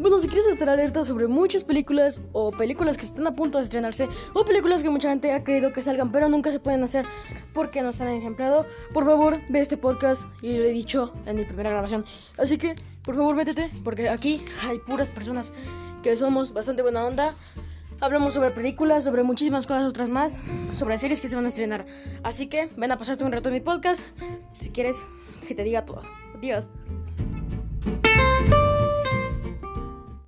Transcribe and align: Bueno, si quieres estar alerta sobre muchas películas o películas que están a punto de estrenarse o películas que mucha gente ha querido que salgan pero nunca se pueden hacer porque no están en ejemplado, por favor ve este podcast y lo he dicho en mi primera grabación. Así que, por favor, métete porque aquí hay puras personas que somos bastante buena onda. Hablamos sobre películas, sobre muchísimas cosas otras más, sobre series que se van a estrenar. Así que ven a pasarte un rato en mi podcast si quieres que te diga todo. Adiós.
Bueno, 0.00 0.20
si 0.20 0.28
quieres 0.28 0.46
estar 0.46 0.68
alerta 0.68 1.02
sobre 1.02 1.26
muchas 1.26 1.64
películas 1.64 2.20
o 2.32 2.52
películas 2.52 2.96
que 2.96 3.04
están 3.04 3.26
a 3.26 3.34
punto 3.34 3.58
de 3.58 3.64
estrenarse 3.64 4.08
o 4.32 4.44
películas 4.44 4.84
que 4.84 4.90
mucha 4.90 5.10
gente 5.10 5.32
ha 5.32 5.42
querido 5.42 5.72
que 5.72 5.82
salgan 5.82 6.12
pero 6.12 6.28
nunca 6.28 6.52
se 6.52 6.60
pueden 6.60 6.84
hacer 6.84 7.04
porque 7.52 7.82
no 7.82 7.88
están 7.88 8.06
en 8.06 8.18
ejemplado, 8.18 8.64
por 8.94 9.04
favor 9.04 9.40
ve 9.48 9.58
este 9.58 9.76
podcast 9.76 10.24
y 10.40 10.56
lo 10.56 10.62
he 10.62 10.70
dicho 10.70 11.12
en 11.26 11.34
mi 11.34 11.44
primera 11.44 11.70
grabación. 11.70 12.04
Así 12.38 12.58
que, 12.58 12.76
por 13.02 13.16
favor, 13.16 13.34
métete 13.34 13.70
porque 13.82 14.08
aquí 14.08 14.44
hay 14.62 14.78
puras 14.78 15.10
personas 15.10 15.52
que 16.04 16.14
somos 16.14 16.52
bastante 16.52 16.82
buena 16.82 17.04
onda. 17.04 17.34
Hablamos 18.00 18.34
sobre 18.34 18.50
películas, 18.50 19.02
sobre 19.02 19.24
muchísimas 19.24 19.66
cosas 19.66 19.82
otras 19.82 20.08
más, 20.08 20.44
sobre 20.72 20.96
series 20.96 21.20
que 21.20 21.26
se 21.26 21.34
van 21.34 21.46
a 21.46 21.48
estrenar. 21.48 21.86
Así 22.22 22.46
que 22.46 22.70
ven 22.76 22.92
a 22.92 22.98
pasarte 22.98 23.24
un 23.24 23.32
rato 23.32 23.48
en 23.48 23.56
mi 23.56 23.60
podcast 23.60 24.02
si 24.60 24.70
quieres 24.70 25.08
que 25.48 25.56
te 25.56 25.64
diga 25.64 25.84
todo. 25.84 26.02
Adiós. 26.36 26.68